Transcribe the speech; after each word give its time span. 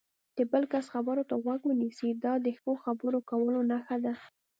د 0.37 0.39
بل 0.51 0.63
کس 0.71 0.85
خبرو 0.93 1.23
ته 1.29 1.35
غوږ 1.43 1.61
ونیسئ، 1.65 2.09
دا 2.23 2.33
د 2.45 2.47
ښه 2.59 2.71
خبرو 2.83 3.19
کولو 3.29 3.59
نښه 3.71 3.97
ده. 4.05 4.13